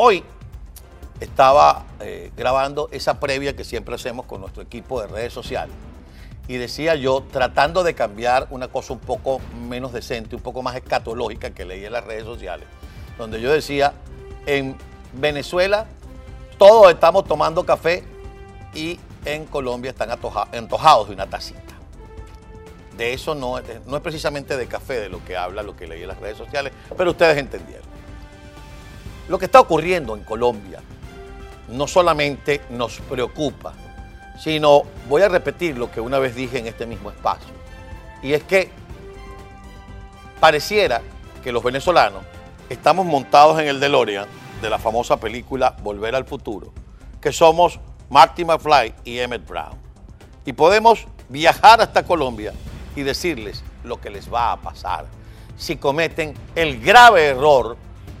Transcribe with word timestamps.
Hoy 0.00 0.22
estaba 1.18 1.84
eh, 1.98 2.30
grabando 2.36 2.88
esa 2.92 3.18
previa 3.18 3.56
que 3.56 3.64
siempre 3.64 3.96
hacemos 3.96 4.26
con 4.26 4.40
nuestro 4.40 4.62
equipo 4.62 5.00
de 5.00 5.08
redes 5.08 5.32
sociales. 5.32 5.74
Y 6.46 6.56
decía 6.56 6.94
yo, 6.94 7.24
tratando 7.32 7.82
de 7.82 7.96
cambiar 7.96 8.46
una 8.50 8.68
cosa 8.68 8.92
un 8.92 9.00
poco 9.00 9.40
menos 9.68 9.92
decente, 9.92 10.36
un 10.36 10.42
poco 10.42 10.62
más 10.62 10.76
escatológica 10.76 11.50
que 11.50 11.64
leí 11.64 11.84
en 11.84 11.90
las 11.90 12.04
redes 12.04 12.22
sociales, 12.22 12.68
donde 13.18 13.40
yo 13.40 13.52
decía, 13.52 13.92
en 14.46 14.76
Venezuela 15.14 15.88
todos 16.58 16.92
estamos 16.92 17.24
tomando 17.24 17.66
café 17.66 18.04
y 18.74 19.00
en 19.24 19.46
Colombia 19.46 19.90
están 19.90 20.10
antojados 20.12 21.08
de 21.08 21.14
una 21.14 21.26
tacita. 21.26 21.74
De 22.96 23.14
eso 23.14 23.34
no, 23.34 23.60
no 23.86 23.96
es 23.96 24.02
precisamente 24.02 24.56
de 24.56 24.68
café 24.68 25.00
de 25.00 25.08
lo 25.08 25.24
que 25.24 25.36
habla, 25.36 25.64
lo 25.64 25.74
que 25.74 25.88
leí 25.88 26.02
en 26.02 26.08
las 26.08 26.20
redes 26.20 26.38
sociales, 26.38 26.72
pero 26.96 27.10
ustedes 27.10 27.36
entendieron. 27.36 27.97
Lo 29.28 29.38
que 29.38 29.44
está 29.44 29.60
ocurriendo 29.60 30.16
en 30.16 30.24
Colombia 30.24 30.80
no 31.68 31.86
solamente 31.86 32.62
nos 32.70 33.00
preocupa, 33.00 33.74
sino 34.38 34.82
voy 35.08 35.22
a 35.22 35.28
repetir 35.28 35.76
lo 35.76 35.90
que 35.90 36.00
una 36.00 36.18
vez 36.18 36.34
dije 36.34 36.58
en 36.58 36.66
este 36.66 36.86
mismo 36.86 37.10
espacio, 37.10 37.52
y 38.22 38.32
es 38.32 38.42
que 38.42 38.70
pareciera 40.40 41.02
que 41.42 41.52
los 41.52 41.62
venezolanos 41.62 42.22
estamos 42.68 43.04
montados 43.04 43.60
en 43.60 43.68
el 43.68 43.80
DeLorean 43.80 44.26
de 44.62 44.70
la 44.70 44.78
famosa 44.78 45.18
película 45.18 45.76
Volver 45.82 46.14
al 46.14 46.24
Futuro, 46.24 46.72
que 47.20 47.32
somos 47.32 47.80
Marty 48.10 48.44
McFly 48.44 48.94
y 49.04 49.18
Emmett 49.18 49.46
Brown. 49.46 49.76
Y 50.44 50.52
podemos 50.52 51.06
viajar 51.28 51.80
hasta 51.80 52.04
Colombia 52.04 52.52
y 52.96 53.02
decirles 53.02 53.62
lo 53.84 54.00
que 54.00 54.10
les 54.10 54.32
va 54.32 54.52
a 54.52 54.56
pasar 54.56 55.06
si 55.56 55.76
cometen 55.76 56.34
el 56.54 56.80
grave 56.80 57.26
error 57.26 57.76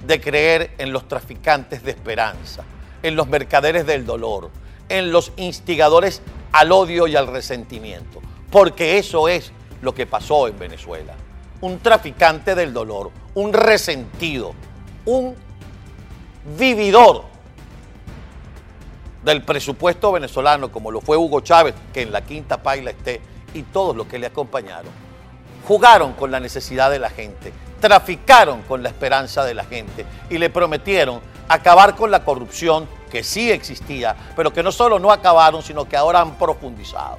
de 0.08 0.22
creer 0.22 0.70
en 0.78 0.90
los 0.90 1.06
traficantes 1.06 1.84
de 1.84 1.90
esperanza, 1.90 2.64
en 3.02 3.14
los 3.14 3.28
mercaderes 3.28 3.86
del 3.86 4.06
dolor, 4.06 4.48
en 4.88 5.12
los 5.12 5.32
instigadores 5.36 6.22
al 6.50 6.72
odio 6.72 7.06
y 7.06 7.14
al 7.14 7.26
resentimiento. 7.26 8.22
Porque 8.50 8.96
eso 8.96 9.28
es 9.28 9.52
lo 9.82 9.94
que 9.94 10.06
pasó 10.06 10.48
en 10.48 10.58
Venezuela. 10.58 11.12
Un 11.60 11.80
traficante 11.80 12.54
del 12.54 12.72
dolor, 12.72 13.10
un 13.34 13.52
resentido, 13.52 14.54
un 15.04 15.34
vividor 16.58 17.24
del 19.22 19.42
presupuesto 19.42 20.10
venezolano, 20.10 20.72
como 20.72 20.90
lo 20.90 21.02
fue 21.02 21.18
Hugo 21.18 21.40
Chávez, 21.42 21.74
que 21.92 22.00
en 22.00 22.12
la 22.12 22.22
quinta 22.22 22.62
paila 22.62 22.92
esté, 22.92 23.20
y 23.52 23.62
todos 23.62 23.94
los 23.94 24.06
que 24.06 24.18
le 24.18 24.28
acompañaron, 24.28 24.90
jugaron 25.66 26.14
con 26.14 26.30
la 26.30 26.40
necesidad 26.40 26.90
de 26.90 26.98
la 26.98 27.10
gente, 27.10 27.52
traficaron 27.80 28.62
con 28.62 28.82
la 28.82 28.88
esperanza 28.88 29.44
de 29.44 29.54
la 29.54 29.64
gente 29.64 30.04
y 30.30 30.38
le 30.38 30.50
prometieron 30.50 31.20
acabar 31.48 31.94
con 31.96 32.10
la 32.10 32.24
corrupción 32.24 32.88
que 33.10 33.22
sí 33.24 33.50
existía, 33.50 34.14
pero 34.36 34.52
que 34.52 34.62
no 34.62 34.70
solo 34.70 34.98
no 34.98 35.10
acabaron, 35.10 35.62
sino 35.62 35.88
que 35.88 35.96
ahora 35.96 36.20
han 36.20 36.34
profundizado. 36.34 37.18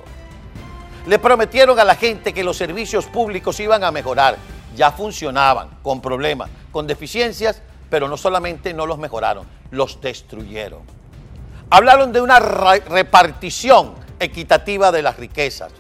Le 1.08 1.18
prometieron 1.18 1.80
a 1.80 1.84
la 1.84 1.96
gente 1.96 2.34
que 2.34 2.44
los 2.44 2.58
servicios 2.58 3.06
públicos 3.08 3.60
iban 3.60 3.84
a 3.84 3.92
mejorar, 3.92 4.38
ya 4.76 4.92
funcionaban, 4.92 5.70
con 5.82 6.02
problemas, 6.02 6.50
con 6.72 6.86
deficiencias, 6.86 7.62
pero 7.90 8.08
no 8.08 8.18
solamente 8.18 8.73
no 8.73 8.86
los 8.86 9.00
mejoraron, 9.00 9.48
los 9.72 10.00
destruyeron. 10.00 10.82
Hablaron 11.72 12.12
de 12.12 12.22
una 12.22 12.40
repartición 12.40 13.96
equitativa 14.20 14.92
de 14.92 15.02
las 15.02 15.18
riquezas, 15.18 15.72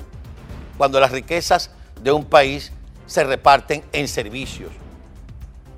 cuando 0.77 0.99
las 0.99 1.11
riquezas 1.11 1.71
de 2.01 2.11
un 2.11 2.25
país 2.25 2.71
se 3.09 3.23
reparten 3.23 3.83
en 3.91 4.07
servicios, 4.07 4.71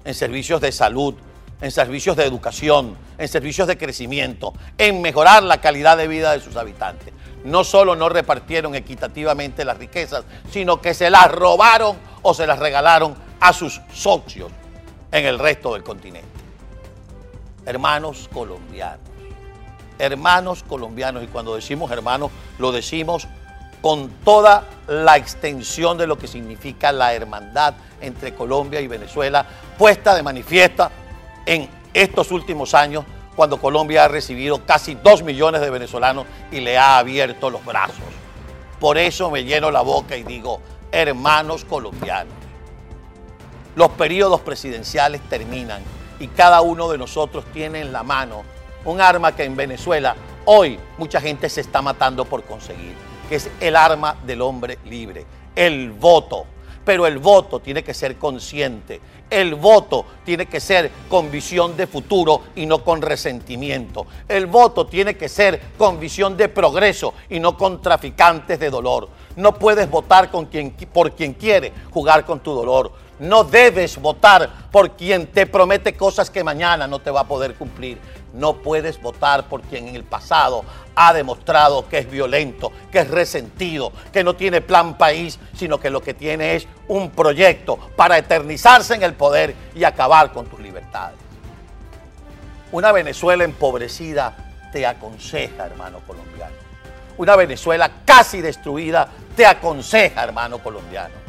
en 0.03 0.13
servicios 0.13 0.59
de 0.59 0.73
salud, 0.73 1.15
en 1.61 1.71
servicios 1.71 2.17
de 2.17 2.25
educación, 2.25 2.97
en 3.17 3.27
servicios 3.29 3.69
de 3.69 3.77
crecimiento, 3.77 4.53
en 4.77 5.01
mejorar 5.01 5.41
la 5.43 5.61
calidad 5.61 5.95
de 5.95 6.09
vida 6.09 6.33
de 6.33 6.41
sus 6.41 6.57
habitantes. 6.57 7.13
No 7.45 7.63
solo 7.63 7.95
no 7.95 8.09
repartieron 8.09 8.75
equitativamente 8.75 9.63
las 9.63 9.77
riquezas, 9.77 10.25
sino 10.51 10.81
que 10.81 10.93
se 10.93 11.09
las 11.09 11.31
robaron 11.31 11.97
o 12.21 12.33
se 12.33 12.45
las 12.45 12.59
regalaron 12.59 13.15
a 13.39 13.53
sus 13.53 13.79
socios 13.93 14.51
en 15.09 15.25
el 15.25 15.39
resto 15.39 15.73
del 15.73 15.83
continente. 15.83 16.27
Hermanos 17.65 18.29
colombianos, 18.33 18.99
hermanos 19.97 20.63
colombianos, 20.63 21.23
y 21.23 21.27
cuando 21.27 21.55
decimos 21.55 21.91
hermanos, 21.91 22.29
lo 22.59 22.73
decimos 22.73 23.29
con 23.81 24.09
toda 24.23 24.63
la 24.87 25.17
extensión 25.17 25.97
de 25.97 26.07
lo 26.07 26.17
que 26.17 26.27
significa 26.27 26.91
la 26.91 27.13
hermandad 27.13 27.73
entre 27.99 28.33
Colombia 28.35 28.81
y 28.81 28.87
Venezuela, 28.87 29.45
puesta 29.77 30.15
de 30.15 30.23
manifiesta 30.23 30.91
en 31.45 31.67
estos 31.93 32.31
últimos 32.31 32.73
años, 32.73 33.03
cuando 33.35 33.57
Colombia 33.57 34.05
ha 34.05 34.07
recibido 34.07 34.65
casi 34.65 34.95
dos 34.95 35.23
millones 35.23 35.61
de 35.61 35.69
venezolanos 35.69 36.25
y 36.51 36.59
le 36.59 36.77
ha 36.77 36.97
abierto 36.97 37.49
los 37.49 37.65
brazos. 37.65 37.97
Por 38.79 38.97
eso 38.97 39.31
me 39.31 39.43
lleno 39.43 39.71
la 39.71 39.81
boca 39.81 40.15
y 40.17 40.23
digo, 40.23 40.59
hermanos 40.91 41.65
colombianos, 41.65 42.33
los 43.75 43.89
periodos 43.91 44.41
presidenciales 44.41 45.21
terminan 45.29 45.81
y 46.19 46.27
cada 46.27 46.61
uno 46.61 46.89
de 46.89 46.97
nosotros 46.97 47.45
tiene 47.53 47.79
en 47.79 47.93
la 47.93 48.03
mano 48.03 48.43
un 48.85 48.99
arma 48.99 49.35
que 49.35 49.43
en 49.43 49.55
Venezuela 49.55 50.15
hoy 50.45 50.79
mucha 50.97 51.21
gente 51.21 51.49
se 51.49 51.61
está 51.61 51.81
matando 51.81 52.25
por 52.25 52.43
conseguir, 52.43 52.95
que 53.31 53.37
es 53.37 53.49
el 53.61 53.77
arma 53.77 54.17
del 54.25 54.41
hombre 54.41 54.77
libre, 54.83 55.25
el 55.55 55.91
voto. 55.91 56.43
Pero 56.83 57.07
el 57.07 57.17
voto 57.17 57.61
tiene 57.61 57.81
que 57.81 57.93
ser 57.93 58.17
consciente, 58.17 58.99
el 59.29 59.55
voto 59.55 60.05
tiene 60.25 60.47
que 60.47 60.59
ser 60.59 60.91
con 61.07 61.31
visión 61.31 61.77
de 61.77 61.87
futuro 61.87 62.41
y 62.57 62.65
no 62.65 62.83
con 62.83 63.01
resentimiento. 63.01 64.05
El 64.27 64.47
voto 64.47 64.85
tiene 64.85 65.15
que 65.15 65.29
ser 65.29 65.61
con 65.77 65.97
visión 65.97 66.35
de 66.35 66.49
progreso 66.49 67.13
y 67.29 67.39
no 67.39 67.55
con 67.55 67.81
traficantes 67.81 68.59
de 68.59 68.69
dolor. 68.69 69.07
No 69.37 69.53
puedes 69.53 69.89
votar 69.89 70.29
con 70.29 70.49
por 70.91 71.13
quien 71.13 71.33
quiere 71.33 71.71
jugar 71.91 72.25
con 72.25 72.41
tu 72.41 72.53
dolor. 72.53 72.91
No 73.19 73.45
debes 73.45 73.97
votar 74.01 74.49
por 74.71 74.97
quien 74.97 75.27
te 75.27 75.45
promete 75.45 75.93
cosas 75.95 76.29
que 76.29 76.43
mañana 76.43 76.85
no 76.85 76.99
te 76.99 77.11
va 77.11 77.21
a 77.21 77.27
poder 77.27 77.53
cumplir. 77.55 77.97
No 78.33 78.57
puedes 78.57 79.01
votar 79.01 79.47
por 79.49 79.61
quien 79.61 79.87
en 79.87 79.95
el 79.95 80.03
pasado 80.03 80.63
ha 80.95 81.13
demostrado 81.13 81.87
que 81.87 81.99
es 81.99 82.09
violento, 82.09 82.71
que 82.91 82.99
es 82.99 83.09
resentido, 83.09 83.91
que 84.11 84.23
no 84.23 84.35
tiene 84.35 84.61
plan 84.61 84.97
país, 84.97 85.39
sino 85.55 85.79
que 85.79 85.89
lo 85.89 86.01
que 86.01 86.13
tiene 86.13 86.55
es 86.55 86.67
un 86.87 87.11
proyecto 87.11 87.77
para 87.95 88.17
eternizarse 88.17 88.95
en 88.95 89.03
el 89.03 89.13
poder 89.13 89.55
y 89.75 89.83
acabar 89.83 90.31
con 90.31 90.45
tus 90.47 90.59
libertades. 90.59 91.19
Una 92.71 92.91
Venezuela 92.91 93.43
empobrecida 93.43 94.35
te 94.71 94.85
aconseja, 94.85 95.65
hermano 95.65 95.99
colombiano. 96.07 96.55
Una 97.17 97.35
Venezuela 97.35 97.91
casi 98.05 98.41
destruida 98.41 99.07
te 99.35 99.45
aconseja, 99.45 100.23
hermano 100.23 100.59
colombiano 100.59 101.21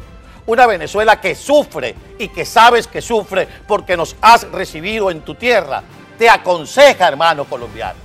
una 0.45 0.67
Venezuela 0.67 1.21
que 1.21 1.35
sufre 1.35 1.95
y 2.19 2.27
que 2.27 2.45
sabes 2.45 2.87
que 2.87 3.01
sufre 3.01 3.47
porque 3.67 3.95
nos 3.95 4.15
has 4.21 4.49
recibido 4.51 5.09
en 5.09 5.21
tu 5.21 5.35
tierra, 5.35 5.83
te 6.17 6.29
aconseja, 6.29 7.07
hermano 7.07 7.45
colombiano. 7.45 7.99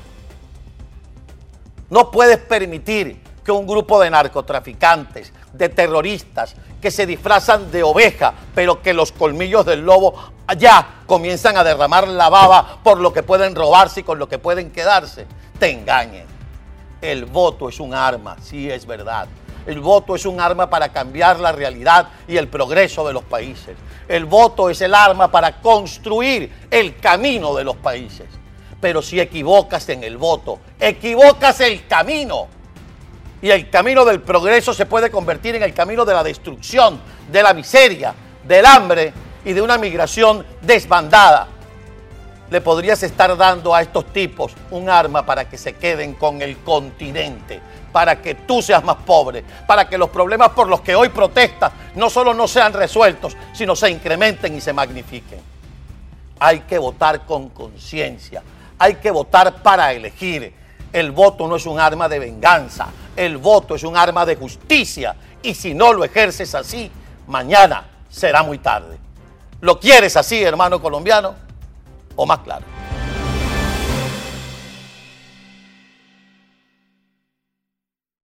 No 1.90 2.10
puedes 2.10 2.38
permitir 2.38 3.22
que 3.44 3.52
un 3.52 3.66
grupo 3.66 4.00
de 4.00 4.10
narcotraficantes, 4.10 5.32
de 5.52 5.68
terroristas, 5.70 6.54
que 6.82 6.90
se 6.90 7.06
disfrazan 7.06 7.70
de 7.70 7.82
oveja, 7.82 8.34
pero 8.54 8.82
que 8.82 8.92
los 8.92 9.10
colmillos 9.10 9.64
del 9.64 9.80
lobo 9.80 10.32
allá 10.46 10.86
comienzan 11.06 11.56
a 11.56 11.64
derramar 11.64 12.06
la 12.06 12.28
baba 12.28 12.78
por 12.82 12.98
lo 13.00 13.12
que 13.12 13.22
pueden 13.22 13.54
robarse 13.54 14.00
y 14.00 14.02
con 14.02 14.18
lo 14.18 14.28
que 14.28 14.38
pueden 14.38 14.70
quedarse, 14.70 15.26
te 15.58 15.70
engañen. 15.70 16.26
El 17.00 17.24
voto 17.24 17.68
es 17.68 17.80
un 17.80 17.94
arma, 17.94 18.36
sí 18.42 18.70
es 18.70 18.84
verdad, 18.84 19.28
el 19.68 19.80
voto 19.80 20.16
es 20.16 20.24
un 20.24 20.40
arma 20.40 20.70
para 20.70 20.88
cambiar 20.88 21.38
la 21.40 21.52
realidad 21.52 22.08
y 22.26 22.38
el 22.38 22.48
progreso 22.48 23.06
de 23.06 23.12
los 23.12 23.22
países. 23.22 23.76
El 24.08 24.24
voto 24.24 24.70
es 24.70 24.80
el 24.80 24.94
arma 24.94 25.30
para 25.30 25.60
construir 25.60 26.50
el 26.70 26.96
camino 26.96 27.54
de 27.54 27.64
los 27.64 27.76
países. 27.76 28.26
Pero 28.80 29.02
si 29.02 29.20
equivocas 29.20 29.86
en 29.90 30.04
el 30.04 30.16
voto, 30.16 30.58
equivocas 30.80 31.60
el 31.60 31.86
camino. 31.86 32.48
Y 33.42 33.50
el 33.50 33.68
camino 33.68 34.06
del 34.06 34.22
progreso 34.22 34.72
se 34.72 34.86
puede 34.86 35.10
convertir 35.10 35.54
en 35.56 35.62
el 35.62 35.74
camino 35.74 36.06
de 36.06 36.14
la 36.14 36.24
destrucción, 36.24 36.98
de 37.30 37.42
la 37.42 37.52
miseria, 37.52 38.14
del 38.44 38.64
hambre 38.64 39.12
y 39.44 39.52
de 39.52 39.60
una 39.60 39.76
migración 39.76 40.46
desbandada. 40.62 41.46
Le 42.50 42.60
podrías 42.60 43.02
estar 43.02 43.36
dando 43.36 43.74
a 43.74 43.82
estos 43.82 44.06
tipos 44.06 44.54
un 44.70 44.88
arma 44.88 45.24
para 45.26 45.48
que 45.48 45.58
se 45.58 45.74
queden 45.74 46.14
con 46.14 46.40
el 46.42 46.58
continente 46.58 47.60
para 47.92 48.20
que 48.20 48.34
tú 48.34 48.62
seas 48.62 48.84
más 48.84 48.96
pobre, 48.96 49.44
para 49.66 49.88
que 49.88 49.98
los 49.98 50.10
problemas 50.10 50.50
por 50.50 50.68
los 50.68 50.80
que 50.80 50.94
hoy 50.94 51.08
protestas 51.08 51.72
no 51.94 52.10
solo 52.10 52.34
no 52.34 52.46
sean 52.46 52.72
resueltos, 52.72 53.36
sino 53.52 53.74
se 53.74 53.90
incrementen 53.90 54.54
y 54.56 54.60
se 54.60 54.72
magnifiquen. 54.72 55.40
Hay 56.38 56.60
que 56.60 56.78
votar 56.78 57.24
con 57.24 57.48
conciencia, 57.48 58.42
hay 58.78 58.96
que 58.96 59.10
votar 59.10 59.62
para 59.62 59.92
elegir. 59.92 60.54
El 60.92 61.10
voto 61.10 61.46
no 61.48 61.56
es 61.56 61.66
un 61.66 61.80
arma 61.80 62.08
de 62.08 62.18
venganza, 62.18 62.88
el 63.16 63.36
voto 63.36 63.74
es 63.74 63.82
un 63.82 63.96
arma 63.96 64.24
de 64.24 64.36
justicia 64.36 65.16
y 65.42 65.54
si 65.54 65.74
no 65.74 65.92
lo 65.92 66.04
ejerces 66.04 66.54
así, 66.54 66.90
mañana 67.26 67.84
será 68.08 68.42
muy 68.42 68.58
tarde. 68.58 68.98
¿Lo 69.60 69.80
quieres 69.80 70.16
así, 70.16 70.42
hermano 70.42 70.80
colombiano? 70.80 71.47
O 72.18 72.26
más 72.26 72.40
claro. 72.40 72.66